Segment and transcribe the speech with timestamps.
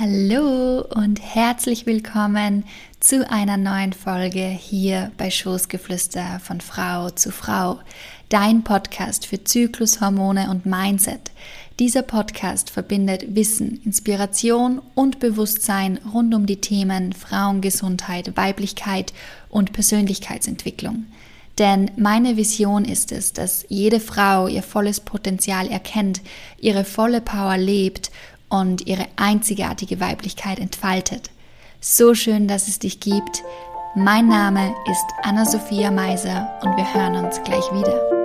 [0.00, 2.62] Hallo und herzlich willkommen
[3.00, 7.80] zu einer neuen Folge hier bei Schoßgeflüster von Frau zu Frau,
[8.28, 11.32] dein Podcast für Zyklus, Hormone und Mindset.
[11.80, 19.12] Dieser Podcast verbindet Wissen, Inspiration und Bewusstsein rund um die Themen Frauengesundheit, Weiblichkeit
[19.48, 21.06] und Persönlichkeitsentwicklung.
[21.58, 26.20] Denn meine Vision ist es, dass jede Frau ihr volles Potenzial erkennt,
[26.60, 28.12] ihre volle Power lebt
[28.48, 31.30] und ihre einzigartige Weiblichkeit entfaltet.
[31.80, 33.42] So schön, dass es dich gibt.
[33.94, 38.17] Mein Name ist Anna-Sophia Meiser und wir hören uns gleich wieder.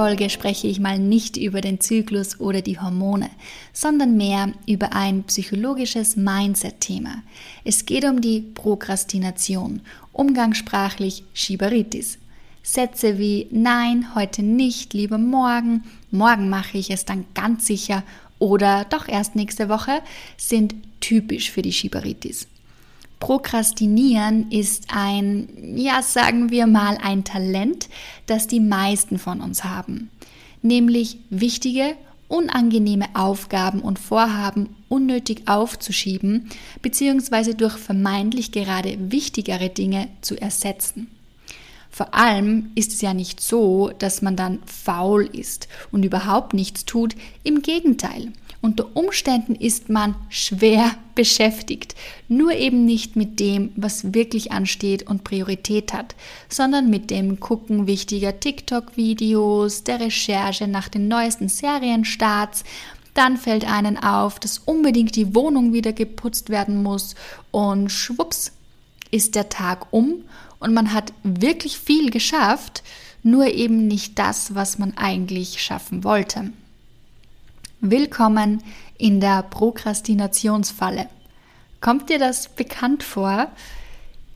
[0.00, 3.28] Folge spreche ich mal nicht über den Zyklus oder die Hormone,
[3.74, 7.22] sondern mehr über ein psychologisches Mindset-Thema.
[7.64, 9.82] Es geht um die Prokrastination,
[10.14, 12.16] umgangssprachlich Schieberitis.
[12.62, 18.02] Sätze wie Nein, heute nicht, lieber morgen, morgen mache ich es dann ganz sicher
[18.38, 20.00] oder doch erst nächste Woche
[20.38, 22.46] sind typisch für die Schieberitis.
[23.20, 27.88] Prokrastinieren ist ein, ja, sagen wir mal, ein Talent,
[28.26, 30.10] das die meisten von uns haben.
[30.62, 31.94] Nämlich wichtige,
[32.28, 36.48] unangenehme Aufgaben und Vorhaben unnötig aufzuschieben
[36.80, 37.54] bzw.
[37.54, 41.08] durch vermeintlich gerade wichtigere Dinge zu ersetzen.
[41.90, 46.84] Vor allem ist es ja nicht so, dass man dann faul ist und überhaupt nichts
[46.84, 47.16] tut.
[47.42, 48.32] Im Gegenteil.
[48.62, 51.94] Unter Umständen ist man schwer beschäftigt,
[52.28, 56.14] nur eben nicht mit dem, was wirklich ansteht und Priorität hat,
[56.50, 62.64] sondern mit dem Gucken wichtiger TikTok-Videos, der Recherche nach den neuesten Serienstarts.
[63.14, 67.14] Dann fällt einen auf, dass unbedingt die Wohnung wieder geputzt werden muss
[67.50, 68.52] und schwupps
[69.10, 70.24] ist der Tag um
[70.58, 72.82] und man hat wirklich viel geschafft,
[73.22, 76.52] nur eben nicht das, was man eigentlich schaffen wollte.
[77.82, 78.62] Willkommen
[78.98, 81.08] in der Prokrastinationsfalle.
[81.80, 83.48] Kommt dir das bekannt vor?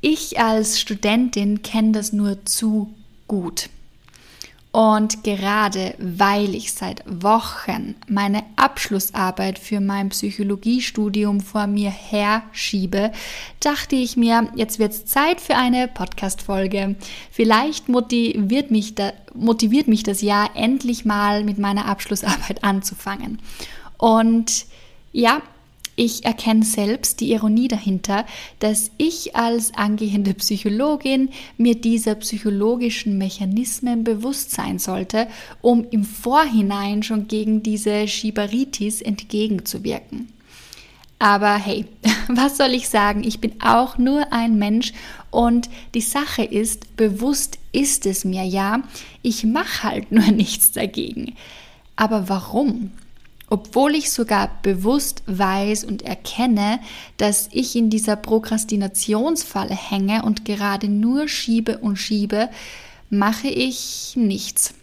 [0.00, 2.94] Ich als Studentin kenne das nur zu
[3.28, 3.69] gut.
[4.75, 13.13] Und gerade weil ich seit Wochen meine Abschlussarbeit für mein Psychologiestudium vor mir herschiebe,
[13.61, 16.97] dachte ich mir, jetzt wird es Zeit für eine Podcast-Folge.
[17.31, 23.39] Vielleicht motiviert mich, da, motiviert mich das Jahr endlich mal mit meiner Abschlussarbeit anzufangen.
[23.97, 24.67] Und
[25.13, 25.41] ja,
[25.97, 28.27] ich erkenne selbst die Ironie dahinter,
[28.59, 35.28] dass ich als angehende Psychologin mir dieser psychologischen Mechanismen bewusst sein sollte,
[35.60, 40.28] um im Vorhinein schon gegen diese Schibaritis entgegenzuwirken.
[41.19, 41.87] Aber hey,
[42.28, 43.22] was soll ich sagen?
[43.25, 44.93] Ich bin auch nur ein Mensch
[45.31, 48.83] und die Sache ist, bewusst ist es mir ja,
[49.22, 51.34] ich mache halt nur nichts dagegen.
[51.97, 52.91] Aber warum?
[53.49, 56.81] Obwohl ich sogar bewusst weiß und erkenne,
[57.16, 62.49] dass ich in dieser Prokrastinationsfalle hänge und gerade nur schiebe und schiebe,
[63.10, 64.75] mache ich nichts.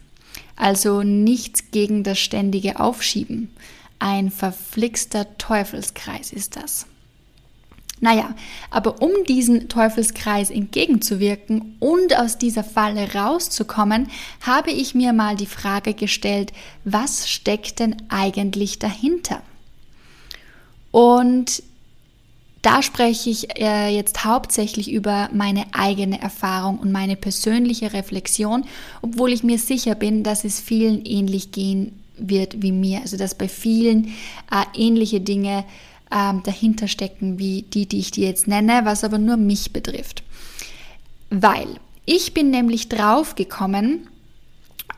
[0.56, 3.50] Also nichts gegen das ständige Aufschieben.
[4.00, 6.86] Ein verflixter Teufelskreis ist das.
[8.02, 8.36] Naja,
[8.72, 14.10] aber um diesen Teufelskreis entgegenzuwirken und aus dieser Falle rauszukommen,
[14.42, 16.52] habe ich mir mal die Frage gestellt,
[16.84, 19.44] was steckt denn eigentlich dahinter?
[20.90, 21.62] Und
[22.64, 28.66] da spreche ich äh, jetzt hauptsächlich über meine eigene Erfahrung und meine persönliche Reflexion,
[29.04, 33.02] obwohl ich mir sicher bin, dass es vielen ähnlich gehen wird wie mir.
[33.02, 34.08] Also dass bei vielen
[34.52, 35.66] äh, ähnliche Dinge
[36.12, 40.24] ähm, dahinter stecken, wie die, die ich dir jetzt nenne, was aber nur mich betrifft.
[41.30, 41.68] Weil
[42.06, 44.08] ich bin nämlich draufgekommen,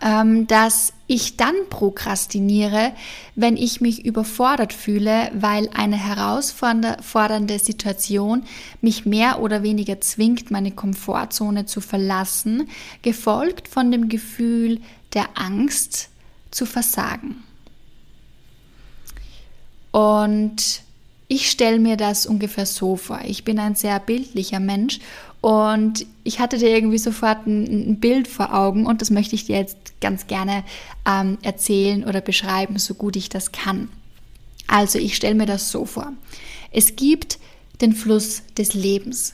[0.01, 2.93] ähm, dass ich dann prokrastiniere,
[3.35, 8.43] wenn ich mich überfordert fühle, weil eine herausfordernde Situation
[8.81, 12.69] mich mehr oder weniger zwingt, meine Komfortzone zu verlassen,
[13.01, 14.81] gefolgt von dem Gefühl
[15.13, 16.09] der Angst
[16.51, 17.43] zu versagen.
[19.91, 20.81] Und
[21.27, 23.19] ich stelle mir das ungefähr so vor.
[23.25, 24.99] Ich bin ein sehr bildlicher Mensch
[25.41, 29.45] und ich hatte dir irgendwie sofort ein, ein, Bild vor Augen und das möchte ich
[29.45, 30.63] dir jetzt ganz gerne
[31.07, 33.89] ähm, erzählen oder beschreiben, so gut ich das kann.
[34.67, 36.13] Also ich stelle mir das so vor.
[36.71, 37.39] Es gibt
[37.81, 39.33] den Fluss des Lebens,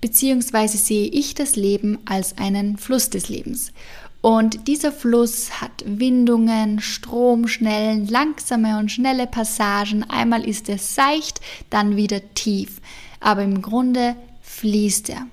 [0.00, 3.72] beziehungsweise sehe ich das Leben als einen Fluss des Lebens.
[4.20, 10.02] Und dieser Fluss hat Windungen, Stromschnellen, langsame und schnelle Passagen.
[10.08, 12.80] Einmal ist er seicht, dann wieder tief.
[13.20, 15.26] Aber im Grunde fließt er.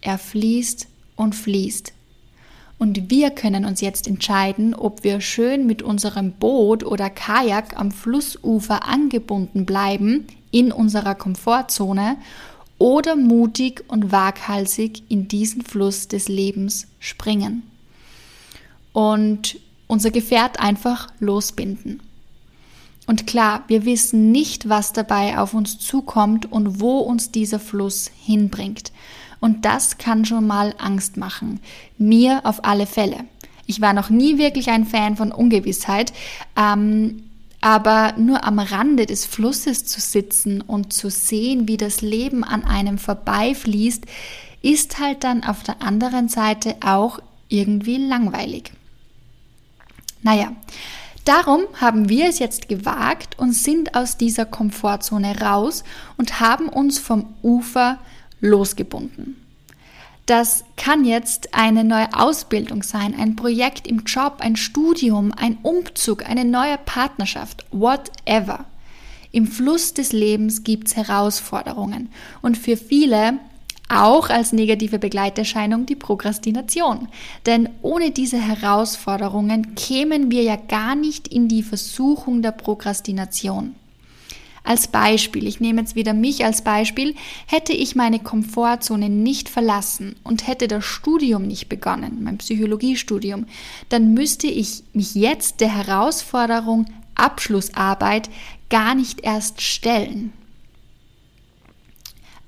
[0.00, 1.92] Er fließt und fließt.
[2.78, 7.90] Und wir können uns jetzt entscheiden, ob wir schön mit unserem Boot oder Kajak am
[7.90, 12.16] Flussufer angebunden bleiben in unserer Komfortzone
[12.78, 17.62] oder mutig und waghalsig in diesen Fluss des Lebens springen.
[18.96, 19.58] Und
[19.88, 22.00] unser Gefährt einfach losbinden.
[23.06, 28.10] Und klar, wir wissen nicht, was dabei auf uns zukommt und wo uns dieser Fluss
[28.24, 28.92] hinbringt.
[29.38, 31.60] Und das kann schon mal Angst machen.
[31.98, 33.26] Mir auf alle Fälle.
[33.66, 36.14] Ich war noch nie wirklich ein Fan von Ungewissheit,
[36.56, 37.24] ähm,
[37.60, 42.64] aber nur am Rande des Flusses zu sitzen und zu sehen, wie das Leben an
[42.64, 44.06] einem vorbeifließt,
[44.62, 47.18] ist halt dann auf der anderen Seite auch
[47.50, 48.72] irgendwie langweilig.
[50.22, 50.52] Naja,
[51.24, 55.84] darum haben wir es jetzt gewagt und sind aus dieser Komfortzone raus
[56.16, 57.98] und haben uns vom Ufer
[58.40, 59.36] losgebunden.
[60.26, 66.28] Das kann jetzt eine neue Ausbildung sein, ein Projekt im Job, ein Studium, ein Umzug,
[66.28, 68.64] eine neue Partnerschaft, whatever.
[69.30, 72.10] Im Fluss des Lebens gibt es Herausforderungen
[72.42, 73.38] und für viele
[73.88, 77.08] auch als negative Begleiterscheinung die Prokrastination.
[77.46, 83.76] Denn ohne diese Herausforderungen kämen wir ja gar nicht in die Versuchung der Prokrastination.
[84.64, 87.14] Als Beispiel, ich nehme jetzt wieder mich als Beispiel,
[87.46, 93.46] hätte ich meine Komfortzone nicht verlassen und hätte das Studium nicht begonnen, mein Psychologiestudium,
[93.90, 98.28] dann müsste ich mich jetzt der Herausforderung Abschlussarbeit
[98.68, 100.32] gar nicht erst stellen.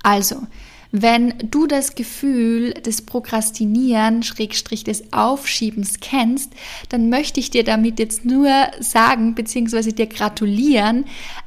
[0.03, 0.45] Also,
[0.91, 6.51] wenn du das Gefühl des Prokrastinieren, Schrägstrich des Aufschiebens kennst,
[6.89, 8.49] dann möchte ich dir damit jetzt nur
[8.79, 11.05] sagen, beziehungsweise dir gratulieren,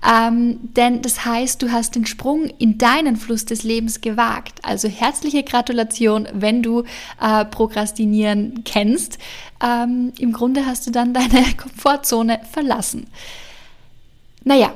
[0.09, 4.61] ähm, denn das heißt, du hast den Sprung in deinen Fluss des Lebens gewagt.
[4.63, 6.85] Also herzliche Gratulation, wenn du
[7.21, 9.19] äh, Prokrastinieren kennst.
[9.63, 13.07] Ähm, Im Grunde hast du dann deine Komfortzone verlassen.
[14.45, 14.73] Naja,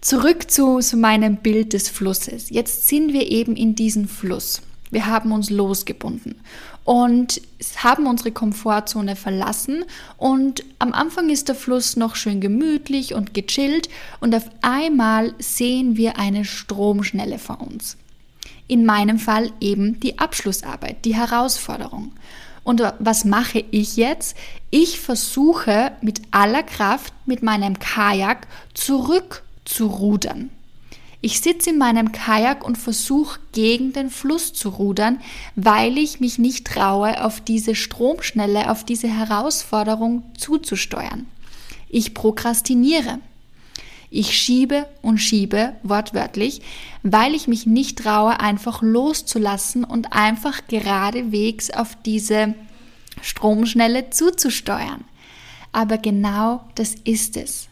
[0.00, 2.48] Zurück zu, zu meinem Bild des Flusses.
[2.48, 4.62] Jetzt sind wir eben in diesem Fluss.
[4.90, 6.40] Wir haben uns losgebunden
[6.84, 7.42] und
[7.76, 9.84] haben unsere Komfortzone verlassen
[10.16, 13.88] und am Anfang ist der Fluss noch schön gemütlich und gechillt
[14.20, 17.98] und auf einmal sehen wir eine Stromschnelle vor uns.
[18.66, 22.12] In meinem Fall eben die Abschlussarbeit, die Herausforderung.
[22.64, 24.36] Und was mache ich jetzt?
[24.70, 30.50] Ich versuche mit aller Kraft mit meinem Kajak zurück zu rudern.
[31.22, 35.20] Ich sitze in meinem Kajak und versuche gegen den Fluss zu rudern,
[35.54, 41.26] weil ich mich nicht traue, auf diese Stromschnelle, auf diese Herausforderung zuzusteuern.
[41.88, 43.18] Ich prokrastiniere.
[44.12, 46.62] Ich schiebe und schiebe, wortwörtlich,
[47.02, 52.54] weil ich mich nicht traue, einfach loszulassen und einfach geradewegs auf diese
[53.22, 55.04] Stromschnelle zuzusteuern.
[55.70, 57.69] Aber genau das ist es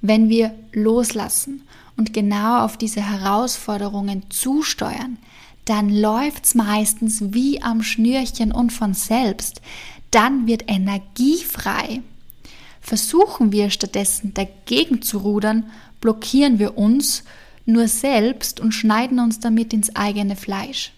[0.00, 1.62] wenn wir loslassen
[1.96, 5.18] und genau auf diese Herausforderungen zusteuern,
[5.64, 9.60] dann läuft's meistens wie am Schnürchen und von selbst.
[10.10, 12.00] Dann wird Energie frei.
[12.80, 15.70] Versuchen wir stattdessen dagegen zu rudern,
[16.00, 17.24] blockieren wir uns
[17.66, 20.92] nur selbst und schneiden uns damit ins eigene Fleisch.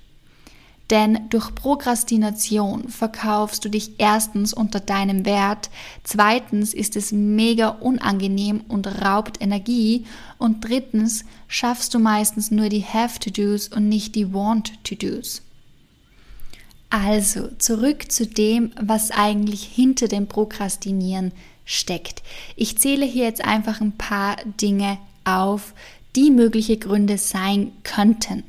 [0.93, 5.71] Denn durch Prokrastination verkaufst du dich erstens unter deinem Wert,
[6.05, 10.05] zweitens ist es mega unangenehm und raubt Energie
[10.37, 15.41] und drittens schaffst du meistens nur die Have-to-Dos und nicht die Want-to-Dos.
[16.91, 21.33] Also zurück zu dem, was eigentlich hinter dem Prokrastinieren
[21.65, 22.23] steckt.
[22.55, 25.73] Ich zähle hier jetzt einfach ein paar Dinge auf,
[26.17, 28.43] die mögliche Gründe sein könnten.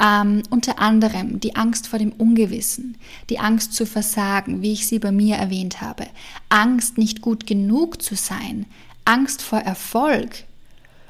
[0.00, 2.96] Ähm, unter anderem die Angst vor dem Ungewissen,
[3.30, 6.06] die Angst zu versagen, wie ich sie bei mir erwähnt habe,
[6.48, 8.66] Angst nicht gut genug zu sein,
[9.04, 10.44] Angst vor Erfolg.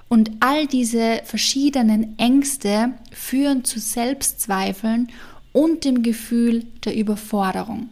[0.09, 5.09] Und all diese verschiedenen Ängste führen zu Selbstzweifeln
[5.53, 7.91] und dem Gefühl der Überforderung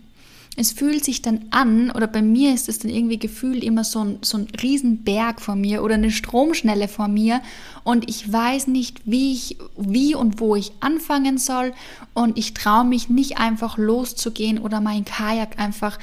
[0.57, 4.01] es fühlt sich dann an, oder bei mir ist es dann irgendwie gefühlt immer so
[4.01, 7.43] ein, so ein Riesenberg vor mir oder eine Stromschnelle vor mir
[7.85, 11.75] und ich weiß nicht, wie ich, wie und wo ich anfangen soll
[12.15, 15.99] und ich traue mich nicht einfach loszugehen oder mein Kajak einfach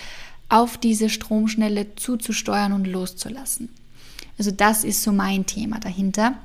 [0.49, 3.69] auf diese Stromschnelle zuzusteuern und loszulassen.
[4.37, 6.35] Also das ist so mein Thema dahinter.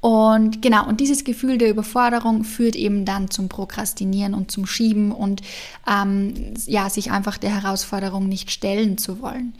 [0.00, 5.10] Und genau, und dieses Gefühl der Überforderung führt eben dann zum Prokrastinieren und zum Schieben
[5.10, 5.42] und
[5.90, 9.54] ähm, ja, sich einfach der Herausforderung nicht stellen zu wollen.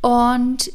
[0.00, 0.70] Und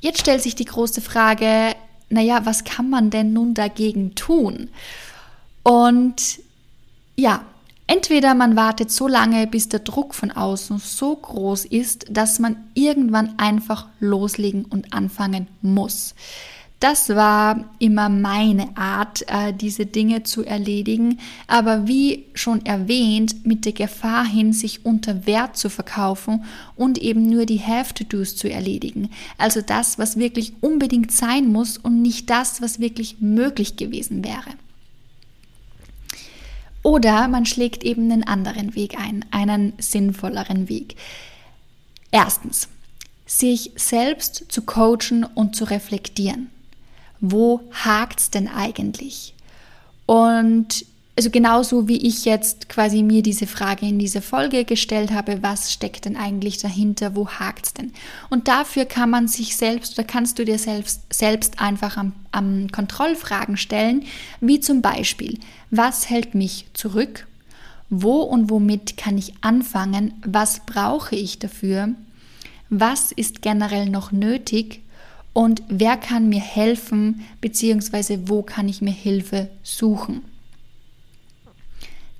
[0.00, 1.74] jetzt stellt sich die große Frage,
[2.08, 4.70] naja, was kann man denn nun dagegen tun?
[5.62, 6.40] Und
[7.16, 7.44] ja,
[7.86, 12.56] entweder man wartet so lange, bis der Druck von außen so groß ist, dass man
[12.74, 16.14] irgendwann einfach loslegen und anfangen muss.
[16.82, 21.20] Das war immer meine Art, äh, diese Dinge zu erledigen.
[21.46, 27.30] Aber wie schon erwähnt, mit der Gefahr hin, sich unter Wert zu verkaufen und eben
[27.30, 29.10] nur die Have-to-Dos zu erledigen.
[29.38, 34.50] Also das, was wirklich unbedingt sein muss und nicht das, was wirklich möglich gewesen wäre.
[36.82, 40.96] Oder man schlägt eben einen anderen Weg ein, einen sinnvolleren Weg.
[42.10, 42.66] Erstens,
[43.24, 46.50] sich selbst zu coachen und zu reflektieren
[47.22, 49.32] wo hakt's denn eigentlich?
[50.04, 55.42] Und also genauso wie ich jetzt quasi mir diese Frage in dieser Folge gestellt habe,
[55.42, 57.92] was steckt denn eigentlich dahinter, wo hakt's denn?
[58.28, 62.68] Und dafür kann man sich selbst oder kannst du dir selbst, selbst einfach am, am
[62.72, 64.04] Kontrollfragen stellen,
[64.40, 65.38] wie zum Beispiel,
[65.70, 67.28] was hält mich zurück?
[67.88, 70.14] Wo und womit kann ich anfangen?
[70.24, 71.90] Was brauche ich dafür?
[72.70, 74.80] Was ist generell noch nötig?
[75.32, 80.22] Und wer kann mir helfen, beziehungsweise wo kann ich mir Hilfe suchen.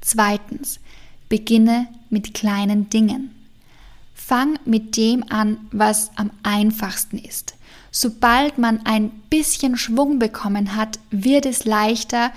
[0.00, 0.80] Zweitens,
[1.28, 3.34] beginne mit kleinen Dingen.
[4.14, 7.54] Fang mit dem an, was am einfachsten ist.
[7.90, 12.32] Sobald man ein bisschen Schwung bekommen hat, wird es leichter,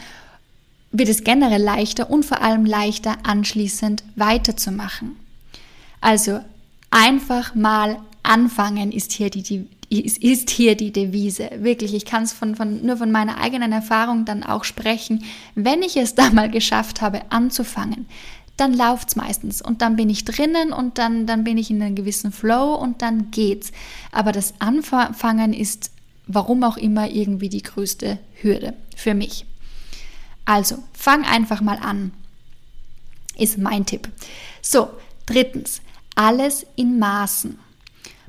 [0.91, 5.15] wird es generell leichter und vor allem leichter anschließend weiterzumachen.
[6.01, 6.41] Also
[6.91, 11.50] einfach mal anfangen ist hier die, die, ist, ist hier die Devise.
[11.58, 15.24] Wirklich, ich kann es von, von, nur von meiner eigenen Erfahrung dann auch sprechen.
[15.56, 18.08] Wenn ich es da mal geschafft habe, anzufangen,
[18.58, 21.82] dann läuft es meistens und dann bin ich drinnen und dann, dann bin ich in
[21.82, 23.72] einem gewissen Flow und dann geht's.
[24.12, 25.92] Aber das Anfangen ist,
[26.27, 29.46] warum auch immer, irgendwie die größte Hürde für mich.
[30.46, 32.12] Also, fang einfach mal an,
[33.38, 34.10] ist mein Tipp.
[34.62, 34.89] So,
[35.25, 35.82] drittens,
[36.15, 37.60] alles in Maßen.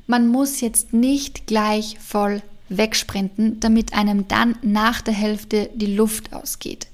[0.07, 6.33] Man muss jetzt nicht gleich voll wegsprinten, damit einem dann nach der Hälfte die Luft
[6.33, 6.87] ausgeht.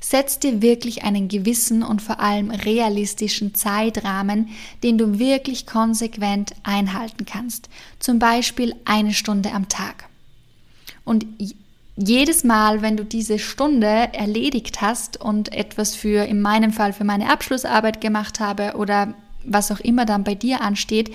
[0.00, 4.48] Setz dir wirklich einen gewissen und vor allem realistischen Zeitrahmen,
[4.82, 7.68] den du wirklich konsequent einhalten kannst.
[7.98, 10.04] Zum Beispiel eine Stunde am Tag.
[11.04, 11.26] Und
[11.96, 17.04] jedes Mal, wenn du diese Stunde erledigt hast und etwas für, in meinem Fall für
[17.04, 21.10] meine Abschlussarbeit gemacht habe oder was auch immer dann bei dir ansteht,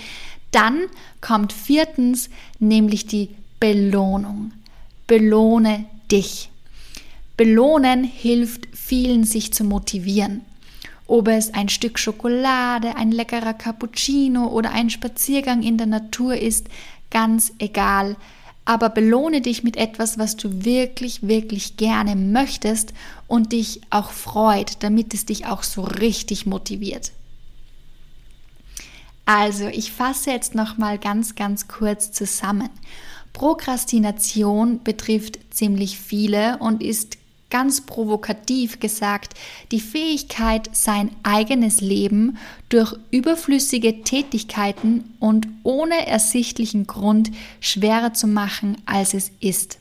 [0.51, 0.81] dann
[1.21, 2.29] kommt viertens
[2.59, 3.29] nämlich die
[3.59, 4.51] Belohnung.
[5.07, 6.49] Belohne dich.
[7.37, 10.41] Belohnen hilft vielen, sich zu motivieren.
[11.07, 16.67] Ob es ein Stück Schokolade, ein leckerer Cappuccino oder ein Spaziergang in der Natur ist,
[17.09, 18.15] ganz egal.
[18.63, 22.93] Aber belohne dich mit etwas, was du wirklich, wirklich gerne möchtest
[23.27, 27.11] und dich auch freut, damit es dich auch so richtig motiviert.
[29.25, 32.69] Also, ich fasse jetzt noch mal ganz ganz kurz zusammen.
[33.33, 37.17] Prokrastination betrifft ziemlich viele und ist
[37.49, 39.33] ganz provokativ gesagt
[39.71, 42.37] die Fähigkeit, sein eigenes Leben
[42.69, 49.77] durch überflüssige Tätigkeiten und ohne ersichtlichen Grund schwerer zu machen, als es ist.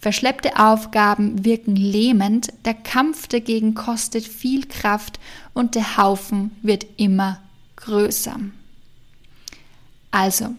[0.00, 5.20] Verschleppte Aufgaben wirken lähmend, der Kampf dagegen kostet viel Kraft
[5.54, 7.40] und der Haufen wird immer
[7.82, 8.38] größer.
[10.10, 10.54] Also,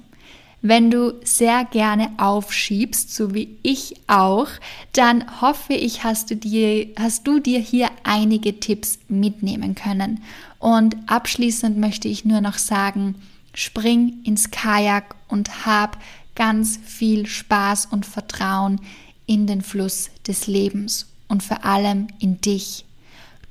[0.62, 4.48] wenn du sehr gerne aufschiebst, so wie ich auch,
[4.94, 10.24] dann hoffe ich, hast du dir, hast du dir hier einige Tipps mitnehmen können.
[10.60, 13.16] Und abschließend möchte ich nur noch sagen,
[13.54, 15.98] spring ins Kajak und hab
[16.34, 18.80] ganz viel Spaß und Vertrauen
[19.26, 22.86] in den Fluss des Lebens und vor allem in dich.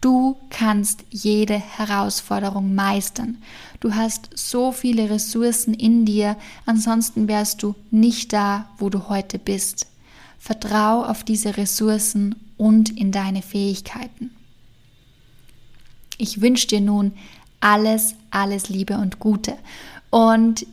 [0.02, 3.38] Du kannst jede Herausforderung meistern.
[3.78, 9.38] Du hast so viele Ressourcen in dir, ansonsten wärst du nicht da, wo du heute
[9.38, 9.86] bist.
[10.40, 14.32] Vertrau auf diese Ressourcen und in deine Fähigkeiten.
[16.18, 17.12] Ich wünsche dir nun
[17.60, 19.56] alles, alles Liebe und Gute.
[20.10, 20.66] Und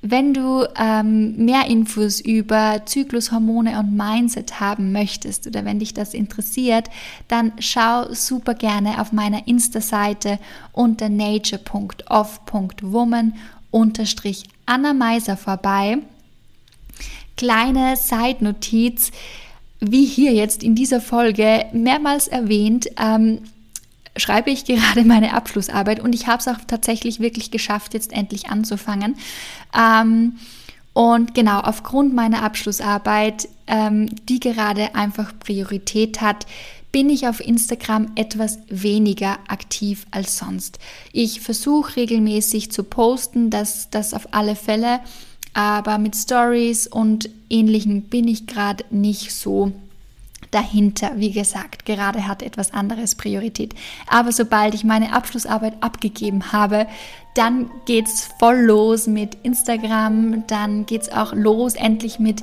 [0.00, 6.14] wenn du ähm, mehr Infos über Zyklushormone und Mindset haben möchtest oder wenn dich das
[6.14, 6.88] interessiert,
[7.26, 10.38] dann schau super gerne auf meiner Insta-Seite
[10.72, 13.34] unter nature.off.woman
[13.70, 15.98] unterstrich Anna Meiser vorbei.
[17.36, 19.10] Kleine Side-Notiz,
[19.80, 23.40] wie hier jetzt in dieser Folge mehrmals erwähnt, ähm,
[24.18, 28.48] schreibe ich gerade meine Abschlussarbeit und ich habe es auch tatsächlich wirklich geschafft, jetzt endlich
[28.48, 29.16] anzufangen.
[29.78, 30.38] Ähm,
[30.92, 36.46] und genau, aufgrund meiner Abschlussarbeit, ähm, die gerade einfach Priorität hat,
[36.90, 40.78] bin ich auf Instagram etwas weniger aktiv als sonst.
[41.12, 45.00] Ich versuche regelmäßig zu posten, dass das auf alle Fälle,
[45.54, 49.72] aber mit Stories und ähnlichen bin ich gerade nicht so
[50.50, 51.12] dahinter.
[51.16, 53.74] Wie gesagt, gerade hat etwas anderes Priorität.
[54.06, 56.86] Aber sobald ich meine Abschlussarbeit abgegeben habe,
[57.34, 62.42] dann geht's voll los mit Instagram, dann geht's auch los endlich mit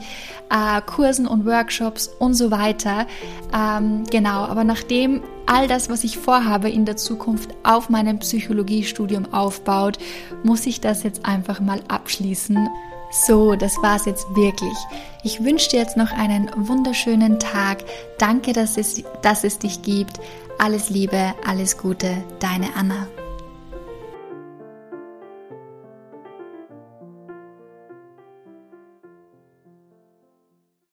[0.50, 3.06] äh, Kursen und Workshops und so weiter.
[3.54, 9.34] Ähm, genau, aber nachdem all das, was ich vorhabe in der Zukunft auf meinem Psychologiestudium
[9.34, 9.98] aufbaut,
[10.44, 12.70] muss ich das jetzt einfach mal abschließen.
[13.12, 14.78] So, das war's jetzt wirklich.
[15.24, 17.84] Ich wünsche dir jetzt noch einen wunderschönen Tag.
[18.18, 20.20] Danke, dass es, dass es dich gibt.
[20.60, 23.08] Alles Liebe, alles Gute, deine Anna.